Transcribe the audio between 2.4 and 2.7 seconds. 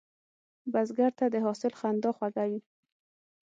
وي